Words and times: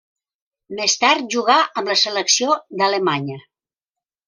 Més 0.79 0.95
tard 1.03 1.27
jugà 1.35 1.59
amb 1.81 1.93
la 1.93 1.97
selecció 2.05 2.57
d'Alemanya. 2.81 3.39